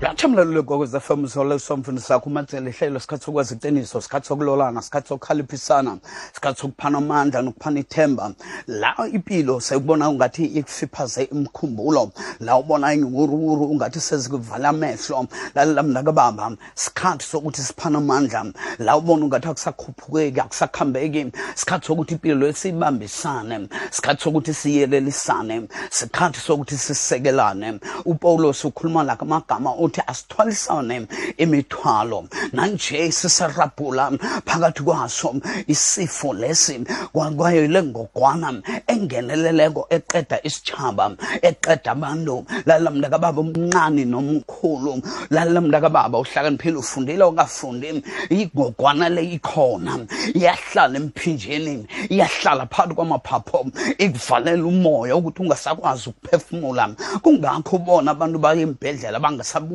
latshamlalule 0.00 0.62
gokwez 0.62 0.94
FM 1.00 1.26
solo 1.26 1.58
somfundo 1.58 2.00
sakho 2.02 2.28
umatsele 2.28 2.70
ihlelo 2.70 3.00
sikhathi 3.00 3.24
sokwazi 3.24 3.54
iqiniso 3.54 4.00
sikhathi 4.00 4.28
sokulolana 4.28 4.82
sikhathi 4.82 5.08
sokukhaliphisana 5.08 5.98
sikhathi 6.34 6.60
sokuphana 6.60 6.98
amandla 6.98 7.42
nokuphana 7.42 7.80
ithemba. 7.80 8.34
La 8.66 8.94
impilo 9.12 9.60
sayikubona 9.60 10.10
ungathi 10.10 10.44
ikufiphaze 10.44 11.22
imkhumbulo 11.24 12.12
la 12.40 12.56
ubona 12.58 12.94
ingwuruwuru 12.94 13.70
ungathi 13.70 14.00
sezikuvala 14.00 14.68
amehlo. 14.68 15.26
Lalela 15.54 15.82
mnaka 15.82 16.12
baba 16.12 16.56
sikhathi 16.74 17.24
sokuthi 17.24 17.62
siphana 17.62 17.98
amandla 17.98 18.52
la 18.78 18.96
ubona 18.96 19.24
ungathi 19.24 19.48
akusakhuphukeki 19.48 20.40
akusakhambeki. 20.40 21.32
Sikhathi 21.54 21.86
sokuthi 21.86 22.14
impilo 22.14 22.52
siyibambisane 22.52 23.68
sikhathi 23.90 24.22
sokuthi 24.22 24.54
siyelelisane 24.54 25.68
sikhathi 25.90 26.40
sokuthi 26.40 26.76
sisekelane. 26.76 27.80
Upawulos 28.04 28.64
ukhuluma 28.64 29.02
la 29.02 29.16
amagama 29.20 29.85
uthi 29.86 30.02
asithwalisane 30.06 31.06
imithwalo. 31.38 32.28
Nanje 32.52 33.12
sisarabhula 33.12 34.10
phakathi 34.44 34.82
kwaso 34.82 35.34
isifo 35.66 36.32
lesi 36.34 36.84
kwayo 37.12 37.66
le 37.68 37.82
ngogwana 37.82 38.62
engeneleleko 38.86 39.86
eqeda 39.90 40.36
isitshaba 40.42 41.16
eqeda 41.42 41.90
abantu. 41.92 42.44
Lalela 42.66 42.90
mntaka 42.90 43.18
baba 43.18 43.40
omncane 43.40 44.04
nomkhulu 44.04 45.02
lalela 45.30 45.60
mntaka 45.60 45.88
baba 45.88 46.18
uhlakaniphile 46.18 46.76
ufundile 46.76 47.24
ongafundi 47.24 48.02
igogwana 48.30 49.08
le 49.08 49.22
ikhona 49.36 50.06
iyahlala 50.34 50.96
emphinjeni 50.98 51.86
iyahlala 52.10 52.66
phakathi 52.66 52.94
kwamaphapho 52.94 53.66
ikuvalela 53.98 54.64
umoya 54.64 55.16
ukuthi 55.16 55.42
ungasakwazi 55.42 56.08
ukuphefumula. 56.08 56.94
Kungakho 57.22 57.76
ubona 57.76 58.10
abantu 58.10 58.38
baye 58.38 58.62
embhedlela 58.62 59.16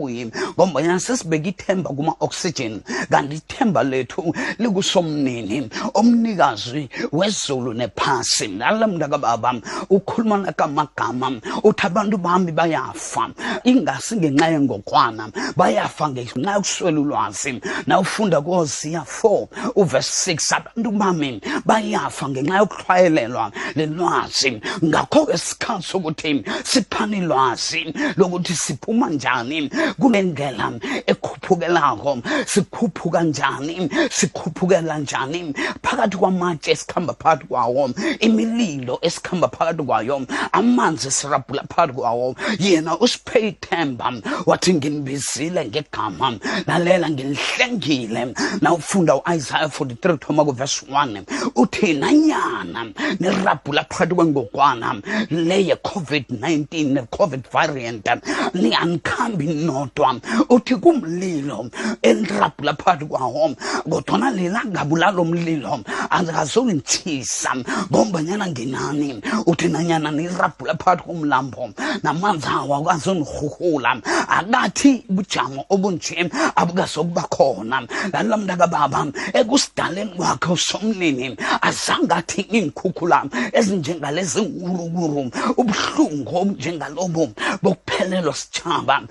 bangasabuyi 0.02 0.32
ngombanyana 0.58 1.00
sesibeka 1.00 1.50
ithemba 1.50 1.90
kuma-oxygen 1.90 2.82
kanti 3.10 3.36
ithemba 3.36 3.84
lethu 3.84 4.34
likusomnini 4.60 5.70
omnikazi 5.94 6.90
wezulu 7.12 7.74
nephasi. 7.74 8.48
Lalela 8.48 8.88
mntaka 8.88 9.18
baba 9.18 9.62
ukhuluma 9.90 10.38
nakamagama 10.38 11.42
uthi 11.64 11.86
abantu 11.86 12.18
bami 12.18 12.52
bayafa. 12.52 13.30
Ingasi 13.64 14.16
ngenxa 14.18 14.48
yengogwana 14.48 15.32
bayafa 15.56 16.10
ngenxa 16.10 16.54
yokuswela 16.54 17.00
ulwazi 17.00 17.62
nawufunda 17.88 18.42
koziya 18.42 19.06
4 19.24 19.48
uvesi 19.76 20.34
6 20.34 20.56
abantu 20.56 20.92
bami 20.92 21.42
bayafa 21.66 22.30
ngenxa 22.30 22.58
yokuhlwayelelwa 22.58 23.52
lelwazi. 23.76 24.62
Ngakho-ke 24.84 25.38
sikhathi 25.38 25.84
sokuthi 25.84 26.44
siphane 26.64 27.18
ilwazi 27.18 27.94
lokuthi 28.18 28.56
siphuma 28.56 29.10
njani 29.10 29.70
kunendlela 30.00 30.72
ekhuphukelako. 31.08 32.22
Sikhuphuka 32.46 33.24
njani? 33.24 33.90
Sikhuphukela 34.10 34.98
njani? 34.98 35.54
Phakathi 35.82 36.18
kwamatshe 36.18 36.72
esikhamba 36.72 37.14
phakathi 37.14 37.46
kwawo 37.48 37.90
imililo 38.20 39.00
esikhamba 39.02 39.48
phakathi 39.48 39.84
kwayo 39.84 40.22
amanzi 40.52 41.08
esirabhula 41.08 41.64
phakathi 41.70 41.94
kwawo. 41.94 42.36
Yena 42.60 43.00
usiphe 43.00 43.48
ithemba 43.48 44.14
wathi 44.46 44.74
nginibizile 44.74 45.66
ngegama 45.66 46.38
lalela 46.68 47.10
nginihlengile 47.10 48.34
nawufunda 48.62 49.16
u-isaiah 49.16 49.68
43 49.68 50.18
thoma 50.18 50.46
kuvesi 50.46 50.86
1 50.86 51.24
uthi 51.56 51.94
nanyana 51.94 52.92
nirabhula 53.20 53.84
phakathi 53.84 54.16
kwengokwana 54.16 55.02
le 55.30 55.58
ye-covid-19 55.68 56.94
ne-covid 56.94 57.44
variant 57.52 58.06
niyanikhambi 58.54 59.46
nodwa 59.82 60.20
uthi 60.50 60.76
kumlilo 60.76 61.70
enirabhula 62.02 62.74
phakathi 62.74 63.06
kwawo 63.06 63.56
kodwana 63.90 64.32
lelangabulalo 64.32 65.26
mlilo 65.26 65.80
akazongitshisa 66.10 67.56
ngombanyana 67.92 68.48
nginani 68.48 69.22
uthi 69.46 69.68
nanyana 69.68 70.12
nirabhula 70.12 70.76
phakathi 70.76 71.04
komlambo 71.04 71.70
namanzi 72.04 72.48
awo 72.48 72.76
akazonirhuhula 72.78 74.02
akathi 74.28 75.04
bujamo 75.10 75.66
obunje 75.70 76.30
abukazokuba 76.56 77.22
khona. 77.30 77.88
Lalela 78.14 78.38
mntaka 78.38 78.68
baba 78.68 79.08
ekusidaleni 79.34 80.12
kwakhe 80.16 80.52
usomnini 80.54 81.38
azange 81.62 82.14
athi 82.14 82.42
iinkhukhula 82.42 83.26
ezinjengalezi 83.54 84.42
ngurukuru 84.42 85.32
ubuhlungu 85.58 86.32
obunjengalobo 86.38 87.30
bokuphelelwa 87.64 88.34
sitshaba 88.34 89.02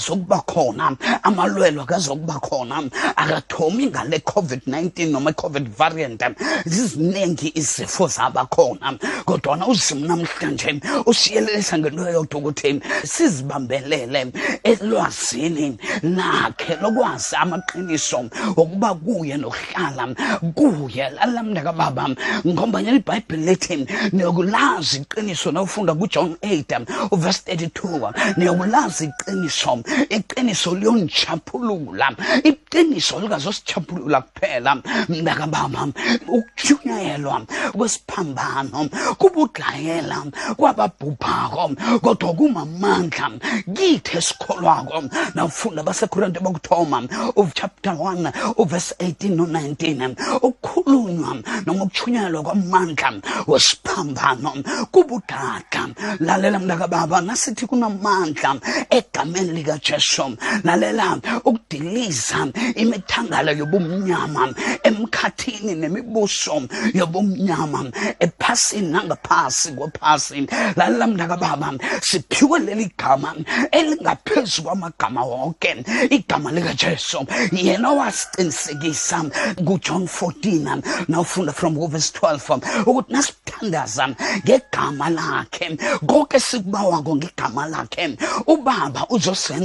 abukazokuba 0.00 0.40
khona 0.46 0.96
amalwelo 1.22 1.82
akazokuba 1.82 2.40
khona 2.40 2.82
akathomi 3.16 3.86
ngale 3.86 4.18
covid-19 4.18 5.10
noma 5.10 5.30
i-covid 5.30 5.68
variant. 5.76 6.22
Ziziningi 6.64 7.52
izifo 7.54 8.06
zabakhona. 8.08 8.98
Kodwana 9.24 9.66
uzimo 9.66 10.06
namhlanje 10.06 10.80
usiyelelisa 11.06 11.78
ngento 11.78 12.10
yodwa 12.10 12.40
ukuthi 12.40 12.80
sizibambelele 13.04 14.32
elwazini 14.64 15.78
lakhe 16.02 16.76
lokwazi 16.82 17.36
amaqiniso 17.36 18.30
wokuba 18.56 18.94
kuye 18.94 19.36
nokuhlala 19.36 20.14
kuye 20.54 21.10
lalela 21.10 21.42
mntaka 21.42 21.72
baba. 21.72 22.08
Ngombanyana 22.46 22.96
ibhayibhile 22.96 23.44
lethi 23.44 23.86
niyokulazi 24.12 24.96
iqiniso 24.96 25.52
nawufunda 25.52 25.94
kujohn 25.94 26.34
8 26.42 27.10
uvesi 27.10 27.42
32 27.46 28.12
niyokulazi 28.36 29.04
iqiniso 29.04 29.78
iqiniso 30.10 30.74
liyondichaphulula 30.74 32.08
iqiniso 32.44 33.20
likazosichaphulula 33.20 34.20
kuphela. 34.20 34.82
Mntakabama 35.08 35.92
ukutshunyayelwa 36.28 37.42
kwesiphambano 37.72 38.88
kubudlayela 39.18 40.18
kwababhubhako 40.56 41.64
kodwa 42.02 42.34
kumamandla 42.34 43.30
kithi 43.74 44.16
esikholwako. 44.18 45.02
Nawufunda 45.34 45.82
basekorinte 45.82 46.40
bokuthoma 46.40 46.98
chapter 47.54 47.92
1 47.92 48.32
uvesi 48.56 48.94
18 48.98 49.36
no-19 49.36 50.14
ukukhulunywa 50.42 51.36
noma 51.66 51.84
ukutshunyayelwa 51.84 52.42
kwamandla 52.42 53.12
wesiphambano 53.46 54.52
kubudada 54.90 55.82
lalela 56.20 56.58
mntakababa 56.58 57.20
nasithi 57.20 57.66
kunamandla 57.66 58.56
egameni 58.90 59.52
likajesu 59.80 60.36
lalela 60.64 61.18
ukudiliza 61.44 62.48
imithangala 62.76 63.52
yobumnyama 63.52 64.54
emkhathini 64.84 65.74
nemibuso 65.74 66.62
yobumnyama 66.94 67.90
ephasini 68.20 68.92
nangaphasi 68.92 69.72
kophasi 69.72 70.46
lalela 70.76 71.06
mntaka 71.06 71.36
baba 71.36 71.72
siphiwe 72.02 72.58
leli 72.58 72.92
gama 72.98 73.34
elingaphezu 73.70 74.62
kwamagama 74.62 75.24
wonke. 75.24 75.84
Igama 76.10 76.52
likajesu 76.52 77.26
yena 77.52 77.90
wasiqinisekisa 77.90 79.24
kujohn 79.64 80.04
14 80.04 80.82
nawufunda 81.08 81.52
from 81.52 81.74
verse 81.88 82.12
12 82.20 82.82
ukuthi 82.86 83.12
nasithandaza 83.12 84.08
ngegama 84.44 85.10
lakhe 85.10 85.76
konke 86.06 86.40
sikubawako 86.40 87.16
ngegama 87.16 87.66
lakhe 87.66 88.16
ubaba 88.46 89.06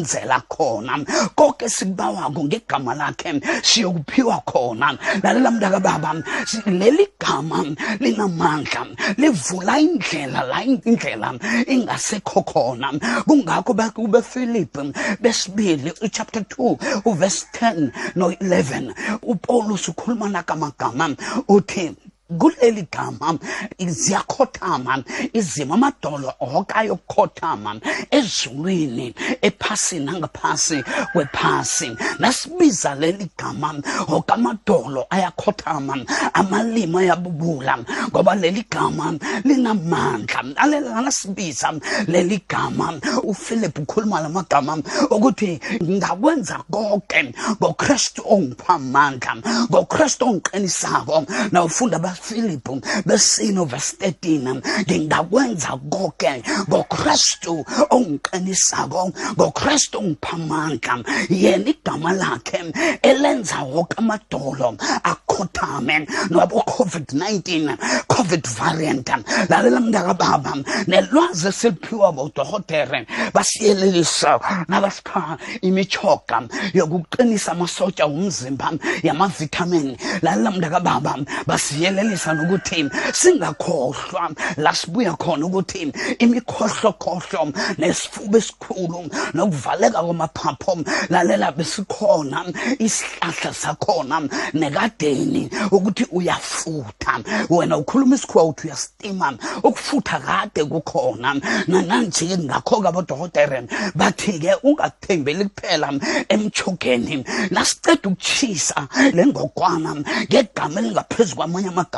uzosenzela 0.06 0.42
khona. 0.48 1.06
Konke 1.36 1.70
sikubawako 1.70 2.44
ngegama 2.44 2.96
lakhe 2.96 3.42
siyokuphiwa 3.64 4.42
khona. 4.46 4.98
Lalela 5.24 5.52
mntaka 5.52 5.80
baba 5.80 6.24
leli 6.66 7.08
gama 7.20 7.66
linamandla 8.00 8.88
livula 9.18 9.80
indlela 9.80 10.44
la 10.44 10.64
indlela 10.64 11.34
ingasekho 11.68 12.42
khona. 12.44 12.94
Kungakho 13.28 13.74
kubefilipi 13.74 14.94
besibili 15.22 15.92
uchapter 16.02 16.44
2 16.44 17.02
uvesi 17.06 17.46
10 17.54 17.92
no-11 18.16 18.94
upawulos 19.24 19.88
ukhuluma 19.90 20.30
nakamagama 20.30 21.16
uthi 21.48 21.96
kuleli 22.40 22.88
gama 22.92 23.38
ziyakhothama 23.80 25.04
izimo 25.34 25.74
amadolo 25.74 26.34
onke 26.40 26.74
ayokhothama 26.74 27.80
ezulwini 28.12 29.14
ephasini 29.42 30.06
nangaphasi 30.06 30.84
kwephasi. 31.14 31.92
Nasibiza 32.20 32.96
leli 32.96 33.30
gama 33.38 33.76
onke 34.08 34.34
amadolo 34.34 35.06
ayakhothama 35.10 35.96
amalimi 36.34 36.98
ayabubula 36.98 37.78
ngoba 38.10 38.36
leli 38.36 38.66
gama 38.70 39.14
linamandla. 39.44 40.44
Alela 40.56 41.02
nasibiza 41.02 41.74
leli 42.08 42.42
gama 42.50 43.00
uphilip 43.24 43.80
ukhuluma 43.80 44.22
lamagama 44.22 44.78
ukuthi 45.12 45.60
ngakwenza 45.84 46.58
konke 46.72 47.34
ngokristu 47.62 48.22
ongipha 48.30 48.74
amandla 48.74 49.36
ngokristu 49.70 50.26
ongiqinisako 50.26 51.26
nawufunda 51.52 52.00
bafilipu 52.16 52.82
besino 53.06 53.66
verse 53.66 53.96
13 54.00 54.62
ngingakwenza 54.88 55.78
konke 55.90 56.44
ngokristu 56.70 57.66
ongiqinisako 57.90 59.12
ngokristu 59.38 60.00
ongipha 60.00 60.36
amandla 60.36 61.04
yena 61.30 61.70
igama 61.70 62.14
lakhe 62.14 62.60
elenza 63.02 63.58
wonke 63.64 63.96
amadolo 63.98 64.78
akhothame. 65.04 66.08
Noba 66.30 66.56
covid-19 66.76 67.78
covid 68.08 68.48
variant 68.48 69.10
lalela 69.50 69.80
mntakababa 69.80 70.54
nelwazi 70.88 71.48
esiliphiwa 71.48 72.12
bodohotere 72.12 73.08
basiyelelisa 73.34 74.40
nabasipha 74.68 75.38
imichoga 75.62 76.38
yokuqinisa 76.74 77.52
amasotsha 77.52 78.06
omzimba 78.06 78.72
yamavitamin 79.04 79.98
lalela 80.22 80.52
mntakababa 80.52 81.14
basiyelelisa 81.48 82.05
nokuthi 82.06 82.90
singakhohlwa 83.14 84.32
la 84.58 84.74
sibuya 84.74 85.14
khona 85.14 85.46
ukuthi 85.46 85.92
imikhohlokhohlo 86.20 87.54
nesifuba 87.78 88.38
esikhulu 88.38 89.10
nokuvaleka 89.34 90.04
kwamaphapho 90.04 90.78
lalela 91.10 91.52
besikhona 91.52 92.46
isihlahla 92.80 93.54
sakhona 93.54 94.22
nekadeni 94.54 95.50
ukuthi 95.72 96.06
uyafutha. 96.12 97.24
Wena 97.50 97.78
ukhuluma 97.78 98.16
isikhuwa 98.16 98.44
uthi 98.44 98.68
uyastima 98.68 99.38
ukufutha 99.64 100.20
kade 100.20 100.64
kukhona. 100.64 101.36
Nananje 101.68 102.38
ngakho-ke 102.38 102.88
abodokotere 102.88 103.68
bathi-ke 103.96 104.56
ungathembeli 104.64 105.46
kuphela 105.46 105.94
emchogeni 106.30 107.26
nasiceda 107.52 108.10
ukuchisa 108.10 108.88
le 109.14 109.26
ngokwana 109.26 109.96
ngegama 110.30 110.80
elingaphezu 110.80 111.36
kwamanye 111.36 111.68
amagama 111.70 111.95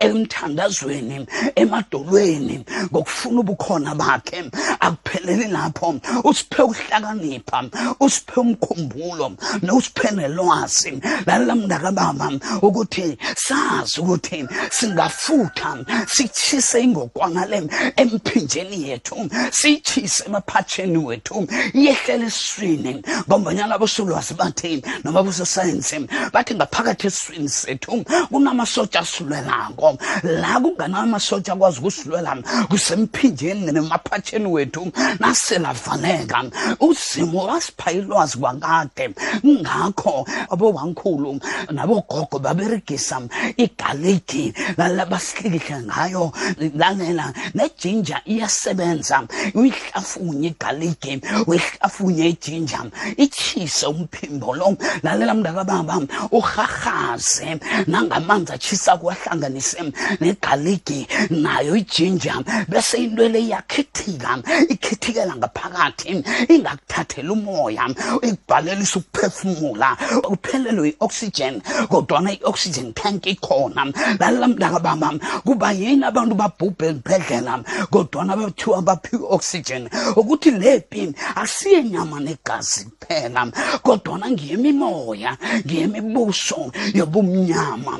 emthandazweni 0.00 1.26
emadolweni 1.56 2.64
ngokufuna 2.92 3.40
ubukhona 3.40 3.94
bakhe 3.94 4.44
akupheleli 4.80 5.48
lapho 5.48 5.94
usiphe 6.24 6.62
ukuhlakanipha 6.62 7.58
usiphe 8.00 8.40
umkhumbulo 8.40 9.32
nosiphe 9.62 10.10
nelwazi 10.10 11.00
lalela 11.26 11.54
mntakababa 11.54 12.32
ukuthi 12.62 13.18
sazi 13.36 14.00
ukuthi 14.00 14.48
singafutha 14.70 15.84
sichise 16.06 16.80
ingokwana 16.82 17.46
le 17.46 17.62
emphinjeni 17.96 18.88
yethu 18.88 19.16
siyichise 19.50 20.24
emaphatsheni 20.26 20.98
wethu 20.98 21.46
yehlele 21.74 22.26
eswini 22.26 23.02
ngombanyana 23.28 23.74
abosolwazi 23.74 24.34
bathi 24.34 24.82
noma 25.04 25.22
bososayensi 25.22 25.96
bathi 26.32 26.54
ngaphakathi 26.54 27.06
eswini 27.06 27.48
sethu 27.48 28.04
kunamasotsha 28.30 29.00
asulelako 29.24 29.98
la 30.22 30.60
kunganamasotsha 30.60 31.52
akwazi 31.52 31.78
ukusilwela 31.80 32.36
kusemphinjeni 32.68 33.72
nemaphatsheni 33.72 34.46
wethu. 34.46 34.92
Naselavaleka 35.20 36.44
uzimo 36.80 37.44
wasipha 37.44 37.92
ilwazi 37.92 38.38
kwakade 38.38 39.14
ngakho 39.46 40.26
abobankhulu 40.50 41.40
nabogogo 41.70 42.38
baberegisa 42.38 43.20
igaliki 43.56 44.52
lalabasihlikihle 44.76 45.82
ngayo. 45.82 46.32
Lalela 46.76 47.32
nejinja 47.54 48.20
iyasebenza. 48.26 49.26
Uyihlafunye 49.54 50.48
igaliki 50.48 51.20
uyihlafunye 51.46 52.28
ijinja 52.28 52.80
ichise 53.16 53.86
umphimbo 53.86 54.54
lo. 54.54 54.76
Lalela 55.02 55.34
mntakababa 55.34 56.00
uhahaze 56.30 57.58
nangamanzi 57.86 58.52
achisa 58.52 58.96
kuwahlanganise 59.14 59.92
negaliki 60.20 61.06
nayo 61.30 61.76
ijinja 61.76 62.34
bese 62.68 62.98
into 62.98 63.28
le 63.28 63.40
iyakhithika 63.40 64.42
ikhithikela 64.68 65.36
ngaphakathi 65.36 66.24
ingakuthathela 66.48 67.32
umoya 67.32 67.88
ikubhalelisa 68.22 68.98
ukuphefumula 68.98 69.96
uphelelwe 70.28 70.88
i-oxygen 70.88 71.62
kodwana 71.88 72.32
i-oxygen 72.32 72.92
tank 72.92 73.26
ikhona 73.26 73.92
lalela 74.18 75.18
kuba 75.44 75.72
yini 75.72 76.04
abantu 76.04 76.34
babhubhe 76.34 76.86
ezibhedlela 76.86 77.64
kodwana 77.90 78.36
bathiwa 78.36 78.82
baphiwe 78.82 79.22
i-oxygen? 79.22 79.88
Ukuthi 80.16 80.50
lepi 80.50 81.14
asiye 81.36 81.82
nyama 81.82 82.20
negazi 82.20 82.84
kuphela 82.84 83.46
kodwana 83.82 84.30
ngiyemimoya 84.30 85.36
ngiyemibuso 85.66 86.72
yobumnyama 86.94 87.98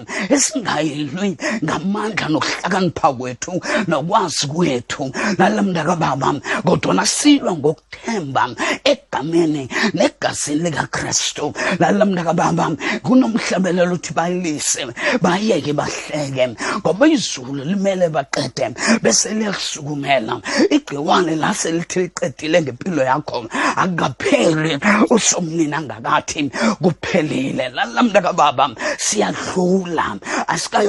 esingayilwi 1.04 1.36
ngamandla 1.64 2.28
nokuhlakanipha 2.28 3.12
kwethu 3.12 3.60
nokwazi 3.88 4.46
kwethu. 4.46 5.12
Lalela 5.38 5.62
mntakababa 5.62 6.34
kodwana 6.64 7.06
silwa 7.06 7.52
ngokuthemba 7.52 8.50
egameni 8.84 9.68
negazini 9.94 10.70
likakristu. 10.70 11.52
Lalela 11.78 12.04
mntakababa 12.04 12.70
kunomhlabelelo 13.02 13.94
uthi 13.94 14.14
bayilise 14.14 14.86
bayeke 15.22 15.72
bahleke 15.72 16.56
ngoba 16.80 17.06
izulu 17.06 17.64
limele 17.64 18.08
baqede 18.08 18.74
bese 19.02 19.34
liyasukumela. 19.34 20.40
Igciwane 20.70 21.36
lase 21.36 21.72
lithi 21.72 22.00
liqedile 22.00 22.62
ngempilo 22.62 23.02
yakho 23.02 23.46
akukapheli 23.76 24.78
usomnini 25.10 25.74
angakathi 25.74 26.50
kuphelile. 26.82 27.68
Lalela 27.68 28.02
mntakababa 28.02 28.70
siyadlula 28.98 30.16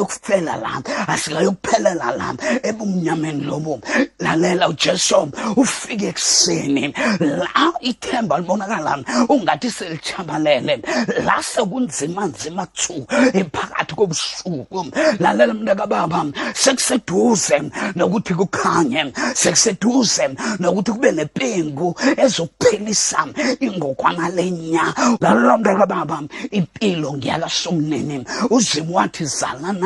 asikayokufela 0.05 0.55
la 0.57 0.81
asikayokuphelela 1.07 2.11
la 2.17 2.35
ebumnyameni 2.63 3.43
lobo 3.43 3.79
lalela 4.19 4.69
ujesu 4.69 5.31
ufike 5.55 6.07
ekuseni. 6.07 6.93
La 7.19 7.73
ithemba 7.81 8.39
libonakala 8.39 9.03
ungathi 9.29 9.71
selitshabalele. 9.71 10.81
La 11.25 11.41
sekunzima 11.41 12.25
nzima 12.25 12.65
thu 12.73 13.05
ephakathi 13.33 13.95
kobusuku. 13.95 14.85
Lalela 15.19 15.53
mntakababa 15.53 16.25
sekuseduze 16.53 17.71
nokuthi 17.95 18.33
kukhanye 18.33 19.13
sekuseduze 19.33 20.29
nokuthi 20.59 20.91
kube 20.91 21.11
nepengu 21.11 21.95
ezokuphelisa 22.17 23.27
ingokwana 23.59 24.29
lenya. 24.29 24.93
Lalela 25.21 25.57
mntakababa 25.57 26.23
impilo 26.51 27.13
ngiyakasomnini 27.13 28.25
uzimo 28.49 28.97
wathi 28.97 29.25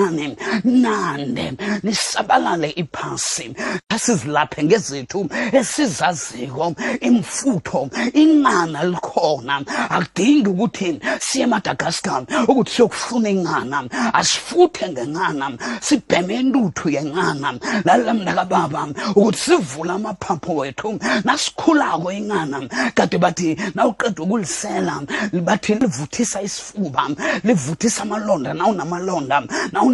zalanani 0.10 0.38
nande 0.64 1.54
nisabalale 1.84 2.70
iphasi. 2.70 3.56
Asizilaphe 3.90 4.64
ngezethu 4.64 5.30
esizaziko 5.52 6.76
imfutho 7.02 7.90
inqana 8.14 8.84
likhona. 8.84 9.64
Akudingi 9.90 10.50
ukuthi 10.50 11.00
siye 11.20 11.44
emadagaskar 11.44 12.26
ukuthi 12.48 12.72
siyokufuna 12.72 13.30
inqana. 13.30 13.90
Asifuthe 14.14 14.90
ngenqana 14.90 15.58
sibheme 15.82 16.36
intuthu 16.40 16.90
yenqana. 16.90 17.60
Lalela 17.86 18.14
mntakababa 18.14 18.88
ukuthi 19.16 19.38
sivule 19.38 19.92
amaphapho 19.92 20.56
wethu 20.56 21.00
nasikhulako 21.24 22.12
inqana. 22.12 22.70
Kade 22.96 23.18
bathi 23.18 23.58
nawuqeda 23.76 24.24
ukulisela 24.24 25.02
bathi 25.44 25.76
livuthisa 25.76 26.42
isifuba 26.42 27.10
livuthisa 27.44 28.04
amalonda 28.04 28.54
nawunamalonda 28.54 29.44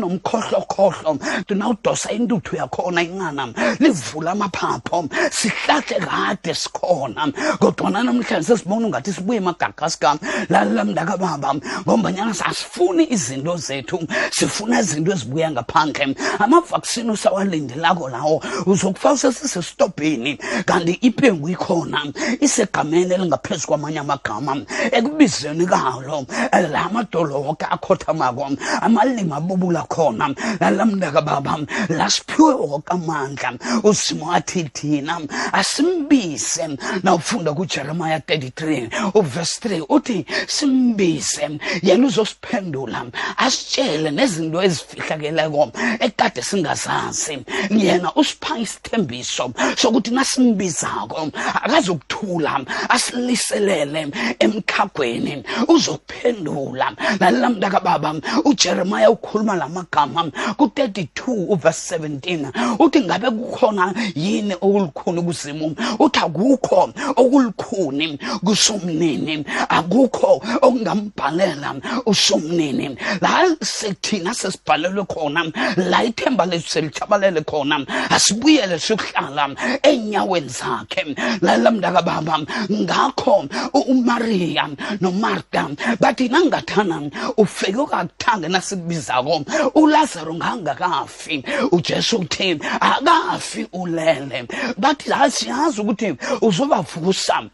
nawunomkhohlokhohlo 0.06 1.20
nawudosa 1.50 2.12
intuthu 2.12 2.56
yakhona 2.56 3.02
inqana 3.02 3.54
livula 3.80 4.32
amaphapho. 4.32 5.08
Sihlahle 5.32 6.00
kade 6.00 6.54
sikhona. 6.54 7.32
Kodwana 7.60 8.04
namhlanje 8.04 8.48
sesibona 8.48 8.88
ungathi 8.88 9.14
sibuye 9.14 9.40
emagagaska 9.40 10.18
lalela 10.50 10.86
mntakababa 10.86 11.56
ngombanyana 11.88 12.32
asifuni 12.46 13.08
izinto 13.12 13.58
zethu. 13.58 14.00
Sifuna 14.32 14.80
izinto 14.80 15.12
ezibuya 15.12 15.52
ngaphandle. 15.52 16.16
Amavaksini 16.40 17.12
usawalindelako 17.12 18.10
lawo 18.10 18.44
uzokufa 18.66 19.14
usesisestobheni 19.14 20.38
kanti 20.66 20.94
ipengu 21.02 21.50
ikhona. 21.50 22.06
Isegameni 22.40 23.14
elingaphezu 23.14 23.68
kwamanye 23.68 24.00
amagama. 24.00 24.58
Ekubizeni 24.92 25.66
kalo 25.66 26.26
la 26.52 26.90
madolo 26.90 27.42
woke 27.42 27.66
akhothamako 27.66 28.52
amalimi 28.82 29.32
siyabubula 29.46 29.85
khona. 29.86 30.36
Lalamndaka 30.60 31.22
baba 31.22 31.60
lasiphiwe 31.89 32.54
woke 32.54 32.89
amandla. 32.89 33.54
Uzimo 33.84 34.34
athi 34.34 34.63
thina 34.74 35.20
asimbise. 35.54 36.77
Nawufunda 37.04 37.54
kujeremiya 37.54 38.20
33 38.20 39.12
uvesi 39.13 39.60
3 39.62 39.86
uthi 39.89 40.25
simbise. 40.48 41.60
Yena 41.84 42.08
uzosiphendula 42.08 43.06
asitshele 43.38 44.12
nezinto 44.12 44.63
ezifihlakeleko 44.63 45.72
ekade 46.00 46.42
singazazi. 46.42 47.39
Yena 47.70 48.12
usipha 48.15 48.58
isithembiso 48.58 49.51
sokuthi 49.77 50.12
nasimbizako 50.12 51.32
akazokuthula 51.63 52.65
asiliselele 52.89 54.08
emkhagweni 54.39 55.44
uzokuphendula 55.68 56.94
lalela 57.20 57.50
mntaka 57.50 57.80
baba 57.80 58.15
ujeremiya 58.46 59.10
ukhuluma 59.10 59.56
la 59.56 59.70
magama 59.77 60.22
ku-32 60.58 61.20
uvesi 61.53 61.96
17 61.96 62.51
uthi 62.84 63.00
ngabe 63.01 63.29
kukhona 63.38 63.94
yini 64.15 64.53
okulukhuni 64.65 65.22
kuzimu 65.27 65.75
uthi 66.00 66.20
akukho 66.25 66.89
okulukhuni 67.22 68.05
kusomnini 68.46 69.46
akukho 69.77 70.32
okungambhalela 70.65 71.70
usomnini 72.05 72.98
la 73.22 73.55
sethina 73.62 74.34
sesibhalelwe 74.34 75.03
khona 75.05 75.41
la 75.89 76.03
ithemba 76.03 76.46
lethu 76.46 76.70
selithabalele 76.70 77.41
khona 77.41 77.86
asibuyele 78.15 78.79
siyokuhlala 78.79 79.50
enyaweni 79.84 80.50
zakhe. 80.50 81.15
Lalela 81.41 81.72
mntaka 81.72 82.01
baba 82.01 82.39
ngakho 82.72 83.46
umariya 83.74 84.70
nomarta 85.01 85.70
bathi 86.00 86.29
nangathana 86.29 86.98
ufike 87.38 87.86
kakuthange 87.86 88.48
nasikubizako 88.48 89.44
ulazaro 89.74 90.34
ngangakafi 90.34 91.44
ujesu 91.72 92.18
uthi 92.18 92.60
akafi 92.80 93.68
ulele. 93.74 94.48
Bathi 94.78 95.10
la 95.10 95.32
siyazi 95.32 95.82
ukuthi 95.82 96.16
uzobavusa 96.42 97.50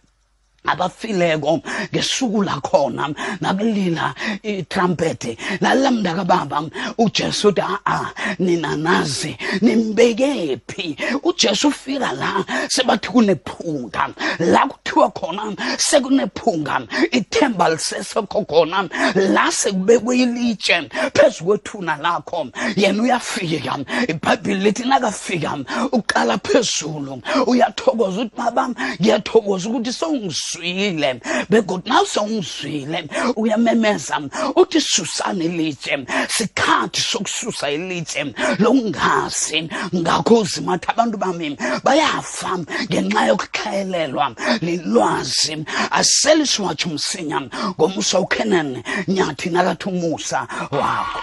abafileko 0.66 1.62
ngesuku 1.94 2.44
lakhona 2.44 3.10
nakulila 3.42 4.14
itrumpet 4.44 5.38
lalela 5.62 5.92
mndaka 5.92 6.24
baba 6.24 6.64
ujesu 6.98 7.48
uthi 7.48 7.62
a 7.86 8.14
nina 8.40 8.76
nazi 8.76 9.38
nimbekephi 9.62 10.98
ujesu 11.24 11.68
ufika 11.68 12.12
la 12.12 12.46
sebathi 12.70 13.10
kunephunga 13.10 14.14
la 14.40 14.66
kuthiwa 14.92 15.12
khona 15.12 15.56
sekunephunga 15.78 16.88
ithemba 17.12 17.70
lisesekho 17.70 18.46
khona 18.46 18.90
la 19.16 19.52
sekubekwe 19.52 20.18
ilitshe 20.18 20.90
phezu 21.14 21.44
kwethuna 21.44 21.98
lakho. 21.98 22.48
Yena 22.76 23.04
uyafika 23.04 23.78
ibhayibhile 24.08 24.64
lithi 24.64 24.84
nakafika 24.84 25.58
uqala 25.92 26.38
phezulu 26.38 27.22
uyathokoza 27.48 28.22
ukuthi 28.22 28.36
baba 28.38 28.70
ngiyathokoza 29.00 29.70
ukuthi 29.70 29.94
sewungis 29.94 30.56
ungizwile 30.56 31.22
begodwa 31.50 31.90
nawe 31.94 32.06
sewungizwile 32.06 33.08
uyamemeza 33.36 34.22
uthi 34.56 34.82
susani 34.82 35.46
ilitshe 35.46 36.06
sikhathi 36.30 37.02
sokususa 37.02 37.72
ilitshe 37.72 38.34
lokungazi 38.60 39.70
ngakho 39.96 40.36
uzimathi 40.40 40.88
abantu 40.88 41.18
bami 41.18 41.58
bayafa 41.84 42.60
ngenxa 42.90 43.26
yokuhlayelelwa 43.28 44.36
lilwazi 44.82 45.66
asele 45.92 46.46
siwatsho 46.46 46.90
umsinya 46.90 47.42
ngomusa 47.78 48.20
ukhenan 48.20 48.84
nyathi 49.08 49.50
nakathi 49.50 49.90
umusa 49.90 50.48
wakho. 50.72 51.22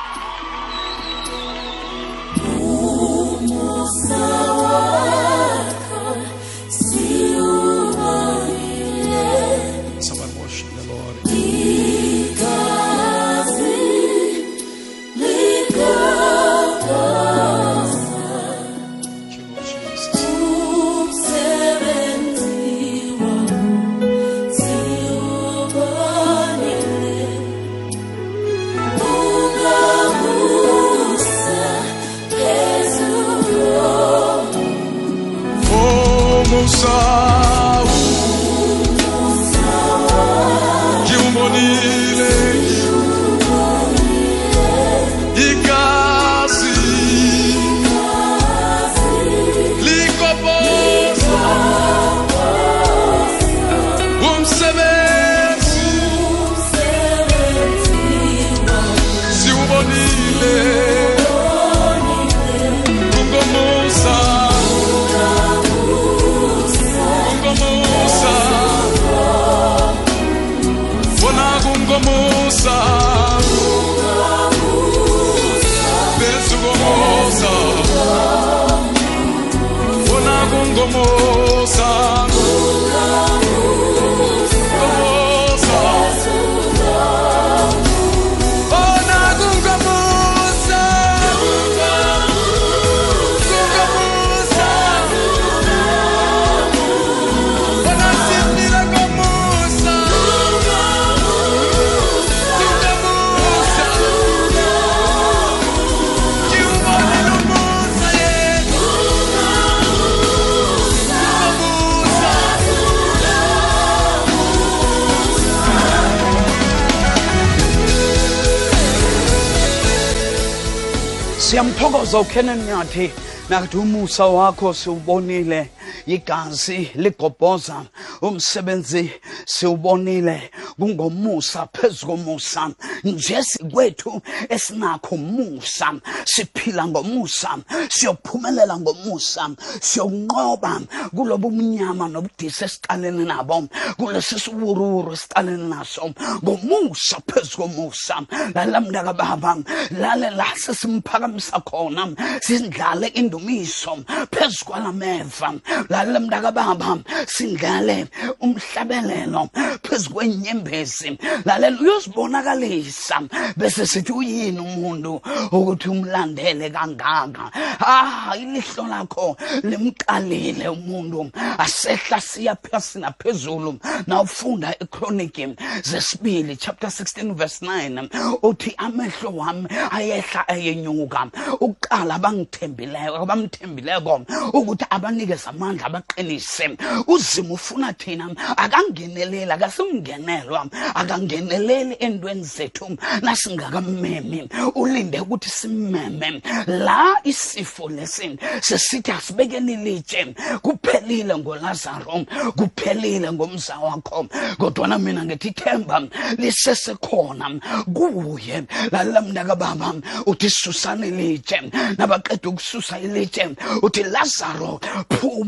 Siyamthokoza 121.69 122.21
ukhenan 122.21 122.59
nyathi. 122.67 123.11
Nakuthi 123.49 123.77
umusa 123.77 124.27
wakho 124.27 124.75
siwubonile 124.75 125.71
igazi 126.07 126.91
ligobhoza 126.95 127.85
umsebenzi 128.23 129.11
siwubonile 129.47 130.51
kungomusa 130.79 131.67
phezu 131.67 132.07
komusa. 132.07 132.71
Nje 133.05 133.43
sikwethu 133.43 134.21
esinakho 134.49 135.15
umusa 135.15 135.95
siphila 136.25 136.87
ngomusa 136.87 137.51
siyophumelela 137.91 138.79
ngomusa 138.79 139.51
siyokunqoba 139.81 140.81
kulobu 141.17 141.49
umnyama 141.49 142.09
nobudisi 142.09 142.65
esiqalene 142.65 143.25
nabo 143.25 143.69
kulesi 143.99 144.39
siwuruwuru 144.41 145.13
esiqalene 145.13 145.69
naso. 145.69 146.11
Ngomusa 146.43 147.17
phezu 147.29 147.57
komusa. 147.57 148.17
Lalela 148.55 148.81
mntaka 148.81 149.13
baba 149.13 149.57
lale 149.91 150.31
la 150.31 150.47
sesimphakamisa 150.57 151.61
khona 151.61 152.05
sidlale 152.41 153.09
indumiso 153.15 153.99
phezu 154.33 154.65
kwalameva. 154.65 155.55
Lalela 155.89 156.21
mntaka 156.21 156.53
baba 156.53 156.99
sidlale 157.27 158.07
umhlabelelo 158.41 159.49
phezu 159.83 160.11
kwenyembezi. 160.11 161.19
Lalela 161.45 161.81
uyozibonakalisa 161.81 163.21
bese 163.57 163.87
sithi 163.87 164.13
uyini 164.13 164.61
umuntu 164.61 165.21
ukuthi 165.53 165.89
umlandele 165.89 166.71
kangaka? 166.71 167.51
Ah 167.81 168.35
ilihlo 168.37 168.87
lakho 168.89 169.37
limqalile 169.63 170.69
umuntu. 170.69 171.31
Asehla 171.59 172.21
siya 172.21 172.57
phasi 172.57 172.99
naphezulu. 172.99 173.79
Nawufunda 174.07 174.75
echroniki 174.81 175.57
zesibili 175.83 176.57
chapter 176.57 176.91
16 176.91 177.35
verse 177.35 177.65
9 177.65 178.09
uthi 178.43 178.75
amehlo 178.77 179.31
wami 179.37 179.69
ayehla 179.91 180.49
ayenyuka. 180.49 181.31
Ukuqala 181.61 182.15
abangithembileyo 182.15 183.23
abamthembileko 183.23 184.21
ukuthi 184.53 184.85
abanikeze 184.91 185.49
amandla 185.69 185.87
abaqinise 185.87 186.77
uzima 187.07 187.55
ufuna 187.55 187.93
thina. 187.93 188.29
Akangeneleli 188.57 189.51
akasimngenelwa 189.53 190.67
akangeneleli 190.95 191.97
endweni 192.01 192.45
zethu. 192.45 192.97
Nasingakamemi 193.23 194.49
ulinde 194.75 195.21
ukuthi 195.21 195.51
simmeme. 195.51 196.43
La 196.67 197.17
isifo 197.25 197.89
lesi 197.89 198.39
sesithi 198.61 199.13
asibekeni 199.13 199.77
litshe 199.77 200.35
kuphelile 200.63 201.37
ngolazaro. 201.39 202.25
Kuphelile 202.57 203.33
ngomza 203.33 203.79
wakho. 203.79 204.27
Kodwana 204.59 204.99
mina 204.99 205.25
ngithi 205.25 205.49
ithemba 205.49 206.03
lisesekhona. 206.39 207.61
Kuye. 207.95 208.63
Lalela 208.93 209.21
mntaka 209.21 209.57
baba 209.57 209.95
uthi 210.27 210.51
susani 210.51 211.09
ilitshe 211.09 211.71
nabaqeda 211.99 212.49
ukususa 212.49 212.99
ilitshe 213.01 213.57
uthi 213.83 214.03
lazaro 214.03 214.81
phuma 215.11 215.48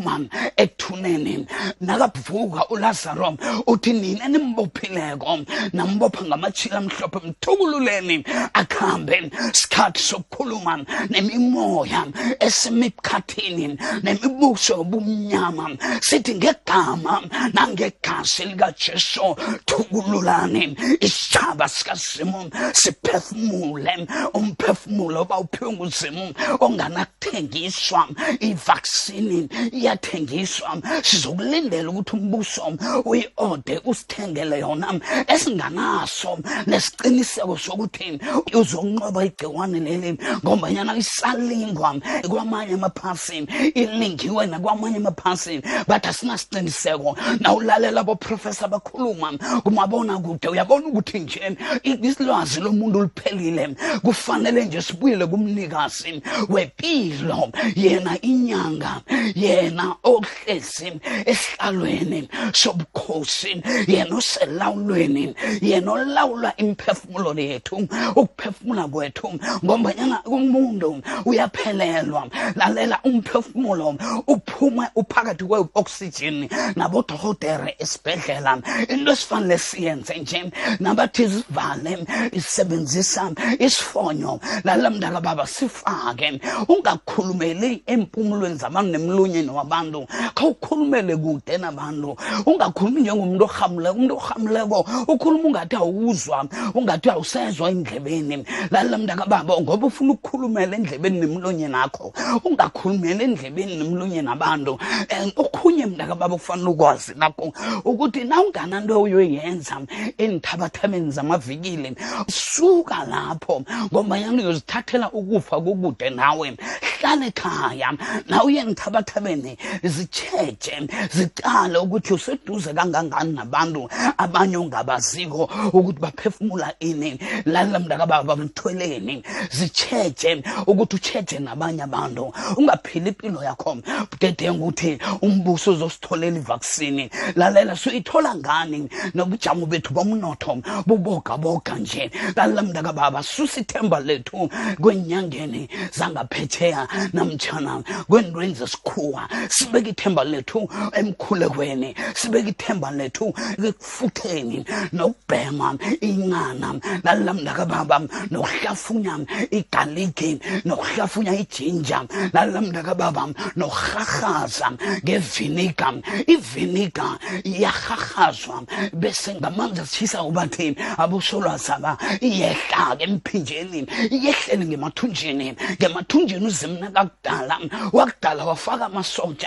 ethuneni. 0.56 1.46
Nakavuka 1.80 2.68
ulazaro 2.68 3.36
uthi 3.66 3.92
nina 3.92 4.28
nimbophileko. 4.28 5.38
Nambopha 5.72 6.24
ngamatshila 6.24 6.78
amhlophe 6.78 7.18
mthukululeni 7.26 8.24
akuhambe 8.54 9.30
sikhathi 9.52 10.02
sokukhuluma 10.02 10.84
nemimoya 11.10 12.06
esemikhathini 12.40 13.78
nemibuso 14.02 14.76
yobumnyama. 14.76 15.76
Sithi 16.00 16.34
ngegama 16.34 17.22
nangegazi 17.54 18.44
likajesu 18.44 19.36
thukululani. 19.66 20.76
Isitshaba 21.00 21.68
sikazimu 21.68 22.50
siphefumule 22.72 24.06
umphefumulo 24.34 25.26
nguzimu 25.72 26.34
onganakuthengiswa 26.60 28.08
ivaksini 28.40 29.48
iyathengiswa 29.90 30.70
sizokulindela 31.02 31.90
ukuthi 31.90 32.16
umbuso 32.16 32.62
uyi-ode 33.04 33.80
usithengele 33.84 34.58
yona 34.60 34.88
esinganaso 35.26 36.38
nesiqiniseko 36.66 37.58
sokuthi 37.58 38.18
uzonqoba 38.60 39.24
igciwane 39.24 39.80
leli 39.80 40.10
ngombanyana 40.44 40.96
isalingwa 40.96 41.90
kwamanye 42.30 42.74
amaphasi 42.74 43.46
ilingiwe 43.74 44.46
nakwamanye 44.46 44.96
amaphasi 44.96 45.62
bathi 45.88 46.08
asinasiqiniseko. 46.08 47.16
Nawulalela 47.40 48.00
aboprofesa 48.00 48.68
bakhuluma 48.68 49.32
kumabona 49.64 50.18
kude 50.18 50.48
uyabona 50.48 50.86
ukuthi 50.86 51.18
nje 51.20 51.56
isilwazi 51.82 52.60
lomuntu 52.60 53.02
liphelile. 53.02 53.74
Kufanele 54.02 54.64
nje 54.64 54.82
sibuyele 54.82 55.26
kumnikazi 55.26 56.22
wempilo 56.48 57.52
yena 57.76 58.20
inyanga 58.20 59.00
yena 59.34 59.79
ohlezi 60.02 60.92
esihlalweni 61.26 62.28
sobukhosi 62.52 63.62
yena 63.86 64.16
oselawulweni 64.16 65.34
yena 65.62 65.92
olawula 65.92 66.56
imphefumulo 66.56 67.34
yethu 67.40 67.76
ukuphefumula 68.16 68.88
kwethu. 68.88 69.28
Ngombanyana 69.64 70.22
umuntu 70.24 71.02
uyaphelelwa 71.24 72.28
lalela 72.56 72.98
umphefumulo 73.04 73.96
uphuma 74.26 74.90
uphakathi 74.94 75.44
kwe-oxygen 75.44 76.48
nabodokotere 76.76 77.76
esibhedlela. 77.78 78.62
Into 78.88 79.12
esifanele 79.12 79.58
siyenze 79.58 80.14
nje 80.18 80.52
nabathi 80.80 81.28
sivale 81.28 82.06
isebenzisa 82.32 83.30
isifonyo 83.58 84.40
lalela 84.64 84.90
mntaka 84.90 85.20
baba 85.20 85.46
sifake. 85.46 86.40
Ungakhulumeli 86.68 87.82
empumulweni 87.86 88.56
zabantu 88.56 88.90
nemlonyeni 88.92 89.50
wabantu 89.70 90.06
khawukhulumele 90.34 91.16
kude 91.16 91.58
nabantu. 91.58 92.16
Ungakhulumi 92.46 93.00
njengomuntu 93.00 93.44
orhamuleko 93.44 93.94
umuntu 93.94 94.16
orhamuleko 94.16 94.86
ukhuluma 95.08 95.48
ungathi 95.48 95.76
awuzwa 95.76 96.46
ungathi 96.74 97.10
awusezwa 97.10 97.70
endlebeni. 97.70 98.44
Lalela 98.70 98.98
mntaka 98.98 99.26
baba 99.26 99.60
ngoba 99.60 99.86
ufuna 99.86 100.12
ukukhulumela 100.12 100.76
endlebeni 100.76 101.20
nemlonyeni 101.20 101.74
akho 101.74 102.12
ungakhulumeli 102.44 103.24
endlebeni 103.24 103.76
nemlonyeni 103.76 104.28
abantu 104.28 104.72
um 104.72 105.32
okhunye 105.36 105.86
mntaka 105.86 106.14
baba 106.14 106.36
kufanele 106.36 106.70
ukwazi 106.70 107.14
nakho 107.16 107.52
ukuthi 107.84 108.24
na 108.24 108.40
ungananto 108.42 109.02
uyoyenza 109.02 109.80
enthabathabeni 110.18 111.10
zamavikili 111.10 111.94
suka 112.28 113.04
lapho 113.04 113.62
ngombanyana 113.92 114.42
uyozithathela 114.42 115.10
ukufa 115.12 115.60
kokude 115.60 116.10
nawe. 116.10 116.56
Hlala 116.80 117.26
ekhaya 117.26 117.92
na 118.28 118.44
uye 118.44 118.64
ngithabathabeni 118.64 119.59
zitsheje 119.82 120.88
ziqale 121.12 121.78
ukuthi 121.78 122.14
useduze 122.14 122.72
kangangani 122.74 123.32
nabantu 123.32 123.88
abanye 124.18 124.56
ongabaziko 124.56 125.50
ukuthi 125.72 126.00
baphefumula 126.00 126.74
ini 126.80 127.18
lalela 127.46 127.78
mntakababa 127.78 128.36
bamthweleni. 128.36 129.22
Zitsheje 129.50 130.42
ukuthi 130.66 130.96
utsheje 130.96 131.38
nabanye 131.38 131.82
abantu 131.82 132.32
ungaphili 132.56 133.08
impilo 133.08 133.42
yakho. 133.44 133.76
Budedenga 134.10 134.64
ukuthi 134.64 134.98
umbuso 135.22 135.72
uzositholela 135.72 136.38
ivaksini. 136.38 137.10
Lalela 137.36 137.76
suyithola 137.76 138.34
ngani? 138.34 138.88
Nobujamo 139.14 139.66
bethu 139.66 139.94
bomnotho 139.94 140.62
bubogaboga 140.86 141.74
nje. 141.78 142.10
Lalela 142.36 142.62
mntakababa 142.62 143.22
susa 143.22 143.60
ithemba 143.60 144.00
lethu 144.00 144.48
kwenyangeni 144.80 145.68
zangaphetsheya 145.92 146.88
namtshana 147.12 147.82
kwendweni 148.08 148.54
zesikhuwa. 148.54 149.28
Sibeke 149.56 149.90
ithemba 149.90 150.24
lethu 150.24 150.60
emkhulekweni 150.98 151.90
sibeke 152.14 152.50
ithemba 152.54 152.90
lethu 152.90 153.26
ekufutheni 153.68 154.58
nokubhema 154.92 155.68
incana 156.00 156.68
lalela 157.04 157.32
mntakababa 157.34 157.96
nokuhlafunya 158.30 159.14
igaliki 159.50 160.30
nokuhlafunya 160.64 161.32
ijinja 161.42 161.98
lalela 162.32 162.60
mntakababa 162.60 163.22
nokurharhaza 163.56 164.72
ngeviniga. 165.04 165.92
Iviniga 166.26 167.18
iyarharhazwa 167.44 168.62
bese 168.92 169.34
ngamanzi 169.34 169.80
asitshisa 169.80 170.22
ubathi 170.22 170.76
abosolwazaba 170.98 171.96
iyehla-ke 172.20 173.04
emphinjeni 173.04 173.80
iyehlele 174.10 174.64
ngemathunjini. 174.66 175.56
Ngemathunjini 175.78 176.46
uzimna 176.46 176.90
kakudala 176.90 177.58
wakudala 177.92 178.44
wafaka 178.44 178.88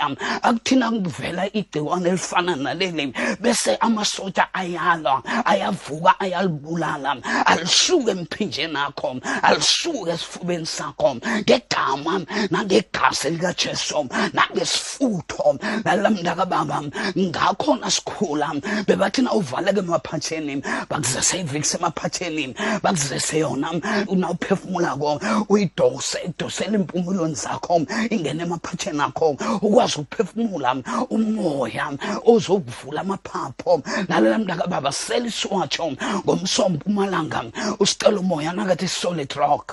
amasotsha 0.00 0.42
akuthina 0.42 0.90
kuvela 0.90 1.46
igciwane 1.52 2.08
elifana 2.08 2.56
naleli 2.56 3.14
bese 3.40 3.76
amasotsha 3.76 4.48
ayalwa 4.54 5.22
ayavuka 5.44 6.20
ayalibulala. 6.20 7.16
Alisuke 7.46 8.10
emphinjeni 8.10 8.76
akho 8.76 9.20
alisuke 9.42 10.10
esifubeni 10.10 10.66
sakho. 10.66 11.16
Ngegama 11.16 12.20
nangegazi 12.50 13.30
likajesu 13.30 14.08
nangesifutho. 14.32 15.58
Lalela 15.84 16.10
mntakababa 16.10 16.82
ngakho 17.18 17.76
nasikhula 17.76 18.52
bebathi 18.86 19.22
na 19.22 19.32
uvaleke 19.32 19.78
emaphatsheni 19.80 20.62
bakuzese 20.88 21.40
ivikisi 21.40 21.76
emaphatsheni 21.76 22.54
bakuzese 22.82 23.38
yona. 23.38 23.72
Nawuphefumulako 24.14 25.20
uyidose 25.48 26.18
idosele 26.24 26.74
empumulweni 26.78 27.34
zakho 27.34 27.86
ingene 28.10 28.42
emaphatsheni 28.42 29.00
akho. 29.02 29.36
Ukwazi 29.84 30.00
ukuphefumula 30.00 30.76
umoya 31.10 31.92
ozokuvula 32.26 33.00
amaphapho. 33.00 33.82
Lalela 34.08 34.38
mntakababa 34.38 34.92
sele 34.92 35.28
isiwatsho 35.28 35.92
ngomsompumalanga 36.24 37.44
usicela 37.80 38.20
umoya 38.20 38.52
nakathi 38.52 38.88
solid 38.88 39.32
rock. 39.32 39.66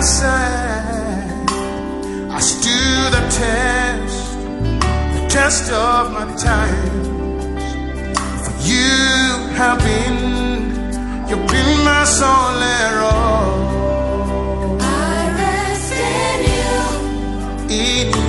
Side. 0.00 1.50
I 2.30 2.40
stood 2.40 3.12
the 3.16 3.24
test, 3.40 4.38
the 5.14 5.26
test 5.28 5.72
of 5.72 6.12
my 6.12 6.26
time. 6.36 7.02
For 8.44 8.54
you 8.70 8.92
have 9.60 9.78
been, 9.78 10.18
you've 11.28 11.46
been 11.52 11.84
my 11.84 12.04
solero. 12.18 13.16
I 14.80 15.20
rest 15.40 15.92
in 15.92 16.38
you, 16.52 16.74
In 17.80 18.06
you, 18.06 18.22
in 18.22 18.27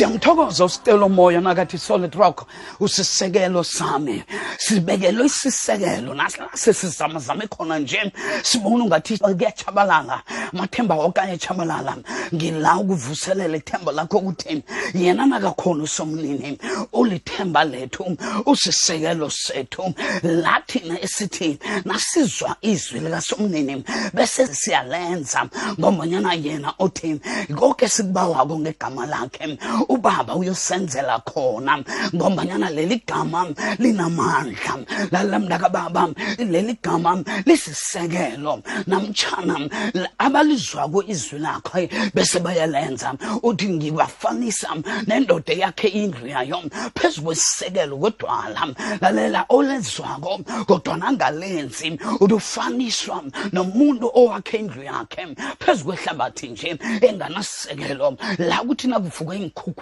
siyamthokoza 0.00 0.64
usicelo 0.64 1.08
moya 1.08 1.40
nakathi 1.40 1.78
solid 1.78 2.14
rock 2.14 2.46
usisekelo 2.80 3.64
sami. 3.64 4.24
Sibekelwe 4.58 5.26
isisekelo. 5.26 6.14
Nase 6.14 6.72
sizamazame 6.72 7.46
khona 7.46 7.78
nje. 7.78 8.12
Sibona 8.42 8.84
ungathi 8.84 9.18
kuyachabalala. 9.18 10.22
Amathemba 10.52 10.94
okanye 10.94 11.34
echabalala 11.34 11.96
ngila 12.34 12.78
ukuvuselela 12.78 13.56
ithemba 13.56 13.92
lakho 13.92 14.18
ukuthi 14.18 14.62
yena 14.94 15.26
nakakhona 15.26 15.82
usomnini 15.84 16.58
ulithemba 16.92 17.64
lethu 17.64 18.16
usisekelo 18.46 19.30
sethu. 19.30 19.94
Lathina 20.22 21.00
esithi 21.00 21.58
nasizwa 21.84 22.56
izwi 22.62 23.00
likasomnini 23.00 23.84
bese 24.14 24.46
siyalenza. 24.46 25.48
Ngombanyana 25.78 26.32
yena 26.34 26.74
uthi 26.78 27.20
konke 27.54 27.88
sikubawako 27.88 28.58
ngegama 28.58 29.06
lakhe 29.06 29.58
ubaba 29.90 30.34
uyosenzela 30.34 31.18
khona 31.24 31.82
ngombanyana 32.14 32.70
leli 32.70 33.02
gama 33.06 33.46
linamandla. 33.78 34.74
Lalamndakababa 35.10 36.08
leli 36.38 36.78
gama 36.82 37.22
lisisekelo. 37.46 38.62
Namtshana 38.86 39.56
abalizwako 40.18 41.02
izwi 41.02 41.38
lakhe 41.38 41.88
bese 42.14 42.38
bayalenza 42.40 43.14
uthi 43.42 43.68
ngibafanisa 43.68 44.68
nendoda 45.06 45.52
yakhe 45.52 45.88
indlu 45.88 46.26
yayo 46.26 46.62
phezu 46.94 47.22
kwesisekelo 47.22 47.96
kodwala. 47.96 48.62
Lalela 49.00 49.44
olezwako 49.48 50.40
kodwana 50.66 51.08
angalenzi 51.08 51.98
uthi 52.20 52.34
ufaniswa 52.34 53.22
nomuntu 53.52 54.10
owakhe 54.14 54.58
indlu 54.58 54.82
yakhe 54.82 55.26
phezu 55.58 55.84
kwehlabathi 55.84 56.48
nje 56.48 56.78
enganasisekelo 57.00 58.16
la 58.38 58.58
kuthi 58.58 58.86
nakuvuka 58.88 59.34
iinkhukhula 59.34 59.79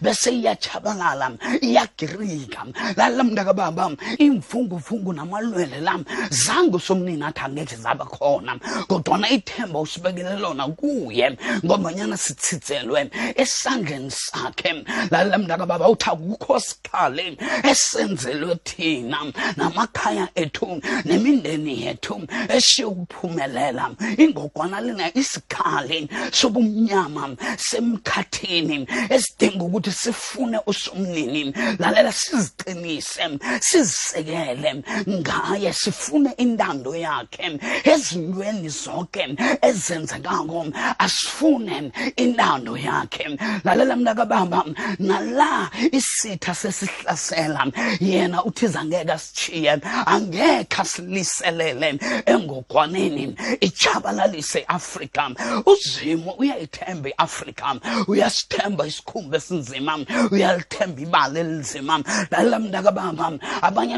bese 0.00 0.30
iyachabalala 0.30 1.32
iyagirika. 1.60 2.66
Lala 2.96 3.24
mntakababa 3.24 3.90
imvunguvungu 4.18 5.12
namalwele 5.12 5.80
lam 5.80 6.04
zange 6.30 6.76
usomnini 6.76 7.24
athi 7.24 7.40
angekhe 7.44 7.76
zaba 7.76 8.04
khona. 8.04 8.58
Kodwana 8.88 9.30
ithemba 9.30 9.80
usibekele 9.80 10.36
lona 10.38 10.68
kuye. 10.68 11.36
Ngobanyana 11.64 12.16
sitsitselwe 12.16 13.10
esandleni 13.36 14.10
sakhe. 14.10 14.84
Lala 15.10 15.38
mntakababa 15.38 15.88
uthi 15.88 16.10
akukho 16.10 16.60
sikhali 16.60 17.38
esenzelwe 17.62 18.56
thina. 18.64 19.18
Namakhaya 19.56 20.28
ethu 20.34 20.80
nemindeni 21.04 21.82
yethu 21.82 22.26
eshiye 22.48 22.86
ukuphumelela 22.86 23.90
ingogwana 24.18 24.80
lena 24.80 25.10
isikhali 25.14 26.08
sobumnyama 26.32 27.36
semkhathini 27.56 28.86
esidinga 29.28 29.64
ukuthi 29.64 29.92
sifune 29.92 30.60
usomnini. 30.66 31.52
Lalela 31.78 32.12
siziqinise 32.12 33.38
sizisekele. 33.60 34.82
Ngaye 35.08 35.72
sifune 35.72 36.32
intando 36.38 36.94
yakhe. 36.96 37.58
Ezintweni 37.84 38.68
zonke 38.68 39.36
ezenzekako 39.62 40.66
asifune 40.98 41.92
intando 42.16 42.76
yakhe. 42.76 43.38
Lalela 43.64 43.96
mntakababa 43.96 44.64
nala 44.98 45.70
isitha 45.92 46.54
sesihlasela 46.54 47.66
yena 48.00 48.44
uthiza 48.44 48.80
angeke 48.80 49.12
asitshiye 49.12 49.80
angekhe 50.06 50.82
asiliselele 50.82 51.98
engogwaneni. 52.26 53.36
Ichabalalise 53.60 54.60
iafrika 54.60 55.30
uzimo 55.66 56.32
uyayithemba 56.38 57.08
iafrika. 57.08 57.76
Uyasithemba 58.08 58.86
isikhumba 59.08 59.36
esinzima 59.36 59.92
uyalithemba 60.30 61.00
ibala 61.00 61.40
elinzima 61.40 61.94
lalela 62.30 62.58
mntakababa 62.58 63.38
abanye 63.62 63.96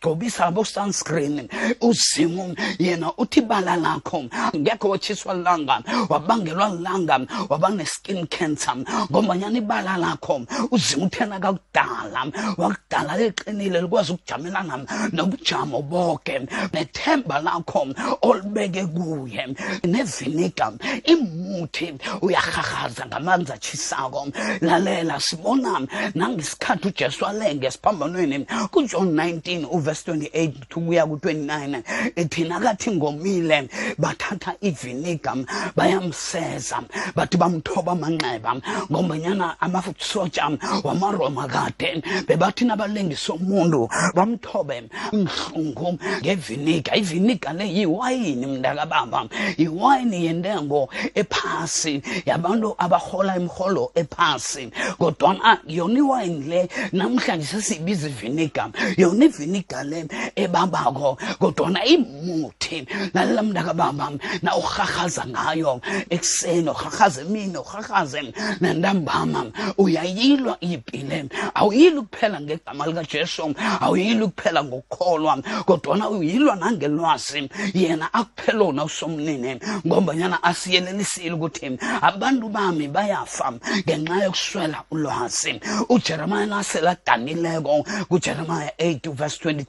gcobisa 0.00 0.46
abo-sunscreen 0.46 1.48
uzimu 1.80 2.54
yena 2.78 3.12
uthi 3.18 3.40
ibala 3.40 3.76
lakho 3.76 4.24
ngekho 4.56 4.88
watshiswa 4.88 5.34
lilanga 5.34 5.82
wabangelwa 6.08 6.68
lilanga 6.68 7.20
waba 7.48 7.68
ne-skin 7.70 8.26
cancer 8.26 8.76
ngombanyana 9.10 9.58
ibala 9.58 9.96
lakho 9.96 10.42
uzimu 10.70 11.06
uthena 11.06 11.40
kakudala 11.40 12.20
wakudala 12.56 13.16
liqinile 13.16 13.80
likwazi 13.80 14.12
ukujamelana 14.12 14.84
nobujamo 15.12 15.82
boke 15.82 16.40
nethemba 16.72 17.38
lakho 17.40 17.86
olibeke 18.22 18.86
kuye 18.86 19.46
neviniga 19.84 20.72
imuthi 21.04 21.94
uyarharhaza 22.22 23.06
ngamanzi 23.06 23.52
atshisako 23.52 24.28
lalela 24.60 25.20
sibona 25.20 25.80
nangesikhathi 26.14 26.88
ujesu 26.88 27.26
alenge 27.26 27.66
esiphambanweni 27.66 28.46
kujohn 28.70 29.08
19 29.16 29.66
uvesi 29.86 30.10
28 30.10 30.50
kuya 30.74 31.06
ku-29 31.06 32.28
thina 32.28 32.60
kathi 32.60 32.90
ngomile 32.90 33.68
bathatha 33.98 34.54
iviniga 34.60 35.36
bayamseza 35.76 36.82
bathi 37.14 37.36
bamthoba 37.36 37.92
amanxeba 37.92 38.56
ngombanyana 38.90 39.60
amasotsha 39.60 40.50
wamaroma 40.84 41.46
kade 41.48 42.02
bebathi 42.26 42.64
nabalengisa 42.64 43.32
umuntu 43.32 43.88
bamthobe 44.14 44.82
mhlungu 45.12 45.98
ngeviniga. 46.22 46.96
Iviniga 46.96 47.52
le 47.52 47.66
yiwayini 47.68 48.46
mntakababa 48.46 49.28
yiwayini 49.58 50.26
yentengo 50.26 50.88
ephasi 51.14 52.02
yabantu 52.26 52.74
abarhola 52.78 53.36
imrholo 53.36 53.92
ephasi. 53.94 54.70
Kodwana 54.98 55.60
yona 55.66 55.98
iwayini 55.98 56.44
le 56.48 56.68
namhlanje 56.92 57.46
sesiyibiza 57.46 58.08
iviniga. 58.08 58.70
Yona 58.96 59.24
iviniga 59.24 59.75
le 59.82 60.06
ebabako 60.36 61.18
kodwana 61.38 61.84
imuthi 61.84 62.86
lalela 63.14 63.42
mntakababa 63.42 64.10
na 64.42 64.56
urharhaza 64.56 65.26
ngayo 65.26 65.80
ekuseni 66.10 66.70
urharhaze 66.70 67.20
emini 67.20 67.58
urharhaze 67.58 68.32
nantambama 68.60 69.46
uyayilwa 69.78 70.56
ipile. 70.60 71.24
Awuyili 71.54 72.00
kuphela 72.00 72.40
ngegama 72.40 72.86
likajesu 72.86 73.54
awuyili 73.80 74.26
kuphela 74.26 74.64
ngokukholwa 74.64 75.42
kodwana 75.66 76.08
uyilwa 76.08 76.56
nangelwazi. 76.56 77.50
Yena 77.74 78.14
akuphelona 78.14 78.84
usomnini 78.84 79.60
ngombanyana 79.86 80.42
asiyelelisile 80.42 81.32
ukuthi 81.32 81.78
abantu 82.02 82.48
bami 82.48 82.88
bayafa 82.88 83.52
ngenxa 83.78 84.24
yokuswela 84.24 84.82
ulwazi. 84.90 85.60
Ujeremiya 85.88 86.46
nasele 86.46 86.90
adanileko 86.90 87.84
kujeremiya 88.08 88.70
8 88.78 89.10
verse 89.12 89.38
22 89.48 89.65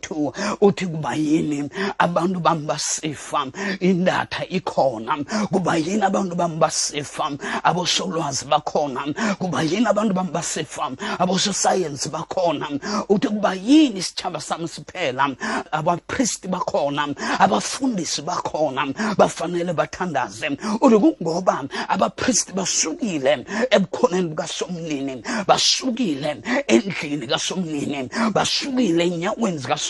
uthi 0.62 0.86
kuba 0.86 1.16
yini? 1.16 1.70
Abantu 2.00 2.40
bami 2.40 2.66
basifa 2.66 3.48
indatha 3.80 4.46
ikhona. 4.50 5.18
Kuba 5.52 5.76
yini 5.78 6.04
abantu 6.04 6.36
bami 6.36 6.58
basifa? 6.58 7.32
Abosolwazi 7.64 8.46
bakhona. 8.46 9.14
Kuba 9.40 9.62
yini 9.64 9.88
abantu 9.88 10.14
bami 10.14 10.32
basifa? 10.32 10.92
Abososayensi 11.20 12.10
bakhona. 12.10 12.68
Uthi 13.10 13.28
kuba 13.28 13.54
yini 13.54 14.00
isitshaba 14.00 14.42
sami 14.42 14.68
siphela? 14.68 15.36
Abapristi 15.72 16.48
bakhona 16.48 17.08
abafundisi 17.40 18.22
bakhona 18.22 18.94
bafanele 19.18 19.74
bathandaze. 19.74 20.50
Uthi 20.82 20.98
kungoba 21.00 21.64
abapristi 21.88 22.54
basukile 22.54 23.46
ebukhoneni 23.72 24.30
bukasomnini 24.30 25.24
basukile 25.48 26.42
endlini 26.68 27.28
kasomnini 27.28 28.10
basukile 28.34 29.04
enyaweni 29.04 29.58
zikasomnini. 29.58 29.87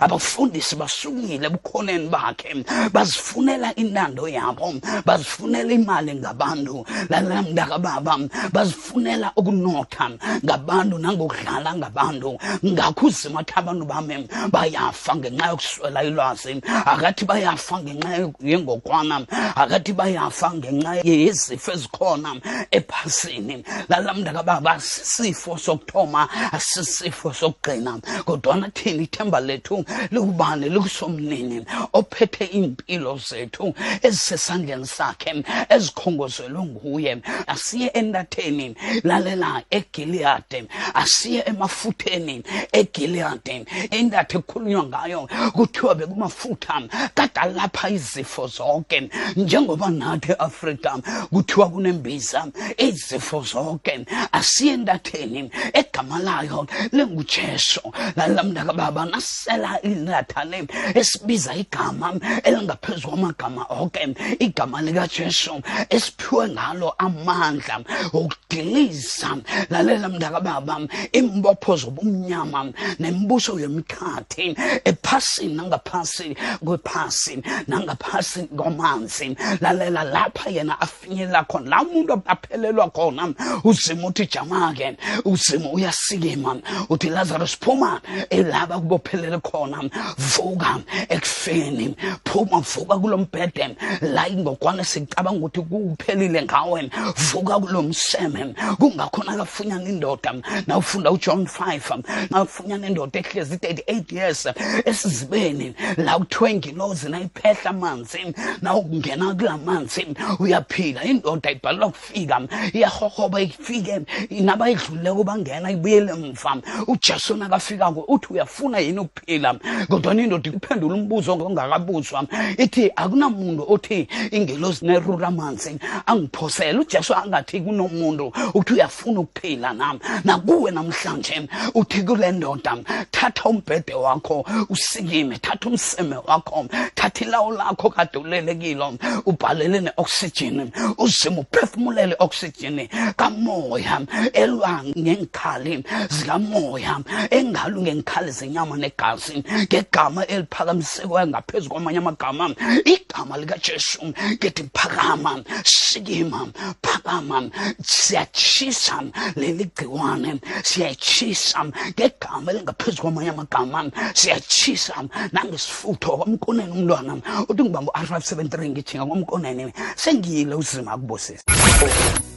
Abafundisi 0.00 0.76
basukile 0.76 1.46
ebukhoneni 1.46 2.08
bakhe. 2.08 2.64
Bazifunela 2.92 3.74
intando 3.76 4.28
yabo 4.28 4.74
bazifunela 5.04 5.72
imali 5.72 6.14
ngabantu 6.14 6.86
lalela 7.08 7.42
mntakababa 7.42 8.18
bazifunela 8.52 9.32
ukunotha 9.36 10.10
ngabantu 10.44 10.98
nangokudlala 10.98 11.74
ngabantu. 11.74 12.38
Ngakho 12.64 13.06
uzima 13.06 13.40
athi 13.40 13.52
abantu 13.56 13.84
bami 13.84 14.28
bayafa 14.50 15.16
ngenxa 15.16 15.46
yokuswela 15.46 16.04
ilwazi. 16.04 16.60
Akathi 16.86 17.24
bayafa 17.24 17.78
ngenxa 17.80 18.32
yengokwana 18.40 19.26
akathi 19.56 19.92
bayafa 19.92 20.52
ngenxa 20.54 20.94
yezifo 21.04 21.72
ezikhona 21.72 22.34
ephasini. 22.70 23.64
Lalela 23.88 24.14
mntakababa 24.14 24.80
sisifo 24.80 25.58
sokuthoma 25.58 26.28
asisifo 26.52 27.32
sokugcina. 27.32 27.98
Kodwana 28.24 28.70
thina 28.70 28.99
ithemba 29.02 29.40
lethu 29.40 29.84
likubani 30.10 30.68
likusomnini 30.68 31.64
ophethe 31.92 32.44
iimpilo 32.44 33.20
zethu 33.28 33.74
ezisesandleni 34.02 34.86
sakhe 34.86 35.44
ezikhongozelwe 35.68 36.62
nguye. 36.62 37.22
Asiye 37.46 37.88
endatheni 37.94 38.76
lalela 39.04 39.62
egiliyade 39.70 40.64
asiye 40.94 41.42
emafutheni 41.46 42.42
egiliyade 42.72 43.64
indatha 43.98 44.38
ekhulunywa 44.38 44.84
ngayo 44.84 45.28
kuthiwa 45.52 45.94
bekumafutha 45.94 46.82
kade 47.14 47.40
alapha 47.40 47.90
izifo 47.90 48.46
zonke. 48.46 49.10
Njengoba 49.36 49.90
nathi 49.90 50.32
eafrika 50.32 50.98
kuthiwa 51.32 51.68
kunembiza 51.70 52.46
izifo 52.78 53.42
zonke. 53.42 54.06
Asiye 54.32 54.72
endatheni 54.72 55.50
egama 55.72 56.18
layo 56.18 56.66
lingujesu. 56.92 57.80
Lalela 58.16 58.64
mntakababa 58.90 59.04
nasela 59.10 59.80
indatha 59.82 60.44
le 60.44 60.66
esibiza 60.94 61.54
igama 61.54 62.18
elingaphezu 62.44 63.08
kwamagama 63.08 63.66
onke. 63.70 64.14
Igama 64.38 64.82
likajesu 64.82 65.62
esiphiwe 65.88 66.48
ngalo 66.48 66.94
amandla 66.98 67.80
okudiliza 68.12 69.38
lalela 69.70 70.08
mntakababa 70.08 70.80
imbopho 71.12 71.76
zobumnyama 71.76 72.72
nembuso 72.98 73.58
yemkhathi 73.58 74.56
ephasini 74.84 75.54
nangaphasi 75.54 76.36
kwephasi 76.64 77.42
nangaphasi 77.68 78.42
kwamanzi 78.56 79.36
lalela 79.60 80.04
lapha 80.04 80.50
yena 80.50 80.80
afinyelela 80.80 81.44
khona 81.44 81.70
la 81.70 81.82
umuntu 81.82 82.22
aphelelwa 82.26 82.90
khona. 82.90 83.34
Uzima 83.64 84.08
uthi 84.08 84.26
jama-ke 84.26 84.96
uzima 85.24 85.70
uyasikima 85.72 86.56
uthi 86.88 87.08
lazarus 87.08 87.56
phuma. 87.60 88.00
Elaba 88.30 88.79
kubophelele 88.80 89.38
khona 89.38 89.82
vuka 90.18 90.78
ekufeni. 91.08 91.96
Phuma 92.24 92.60
vuka 92.60 92.98
kulo 92.98 93.18
mbhede. 93.18 93.76
La 94.00 94.28
ingokwana 94.28 94.84
sicabanga 94.84 95.38
ukuthi 95.38 95.60
kuphelile 95.60 96.42
ngawe. 96.42 96.90
Vuka 97.16 97.58
kulo 97.60 97.82
mseme. 97.82 98.54
Kungakhona 98.78 99.36
kafunyana 99.36 99.88
indoda. 99.88 100.34
Nawufunda 100.66 101.10
ujohn 101.10 101.44
5 101.44 102.02
nawufunyana 102.30 102.86
indoda 102.86 103.18
ehlezi 103.18 103.56
38 103.56 104.14
years 104.16 104.48
esizibeni. 104.84 105.74
La 105.96 106.18
kuthiwa 106.18 106.50
ingilozi 106.50 107.08
nayiphehla 107.08 107.70
amanzi. 107.70 108.34
Nawungena 108.62 109.34
kula 109.34 109.58
manzi 109.58 110.06
uyaphila. 110.38 111.04
Indoda 111.04 111.50
ibhalelwa 111.50 111.90
kufika 111.90 112.40
iyahohoba 112.72 113.40
ifike 113.40 114.00
nabayidluleko 114.30 115.24
bangena 115.24 115.70
ibuyele 115.70 116.12
mva 116.12 116.56
ujesu 116.86 117.36
nakafikako 117.36 118.04
uthi 118.08 118.26
uyafuna 118.30 118.69
yini 118.78 118.98
ukuphila? 118.98 119.54
Kodwana 119.88 120.22
indoda 120.22 120.50
iphendula 120.50 120.94
umbuzo 120.94 121.32
ongakabuzwa 121.32 122.26
ithi 122.58 122.90
akunamuntu 122.96 123.64
othi 123.72 124.08
ingelozi 124.30 124.86
nerura 124.86 125.28
amanzi 125.28 125.78
angiphosele. 126.06 126.78
Ujesu 126.78 127.14
angathi 127.14 127.60
kunomuntu 127.60 128.32
uthi 128.54 128.72
uyafuna 128.72 129.20
ukuphila 129.20 129.72
nami 129.72 130.00
nakuwe 130.24 130.70
namhlanje 130.70 131.48
uthi 131.74 132.02
kule 132.02 132.32
ndoda 132.32 132.76
thatha 133.10 133.48
umbhede 133.48 133.94
wakho 133.94 134.44
usikime 134.68 135.38
thatha 135.38 135.68
umseme 135.68 136.16
wakho 136.26 136.66
thatha 136.94 137.24
ilawo 137.24 137.52
lakho 137.52 137.90
kade 137.90 138.18
ulelekilo 138.18 138.94
ubhalele 139.26 139.80
ne-oxygen 139.80 140.70
uzima 140.98 141.40
uphefumulele 141.40 142.14
i-oxygen 142.20 142.88
kamoya 143.16 144.00
elwa 144.32 144.82
ngenkhali 144.98 145.84
zikamoya 146.08 147.00
engalu 147.30 147.82
ngenkhali 147.82 148.30
zenyama 148.50 148.76
negazi 148.76 149.44
ngegama 149.62 150.26
eliphakamisekiweyo 150.26 151.26
ngaphezu 151.26 151.68
kwamanye 151.70 151.98
amagama. 151.98 152.54
Igama 152.84 153.38
likajesu 153.38 153.98
ngithi 154.06 154.64
phakama 154.74 155.42
sikima 155.64 156.48
phakama 156.82 157.50
siyatshisa 157.82 159.02
leli 159.36 159.64
gciwane 159.76 160.40
siyayitshisa 160.64 161.64
ngegama 161.64 162.50
elingaphezu 162.52 163.02
kwamanye 163.02 163.30
amagama. 163.30 163.90
Siyatshisa 164.14 164.94
nangesifutho 165.32 166.16
kwamkoneni 166.16 166.72
umntwana. 166.72 167.22
Uthi 167.48 167.62
ngibamba 167.62 167.92
u-r573 167.92 168.68
ngijhinga 168.70 169.06
kwamkoneni. 169.06 169.72
Sengiyile 169.96 170.54
uzima 170.54 170.98
kubosisa 170.98 171.44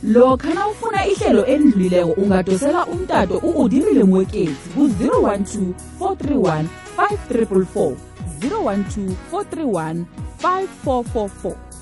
lokha 0.03 0.53
nawufuna 0.53 0.92
ukubona 1.03 1.05
ihlelo 1.05 1.45
elidlulileko 1.45 2.11
ungadosela 2.11 2.85
umtato 2.85 3.37
u-udirile 3.37 4.03
mwekezi 4.03 4.69
ku-012 4.75 5.73
431 5.99 6.65
5444 6.97 7.95
012 8.39 9.15
431 9.31 10.05
5444 10.43 11.72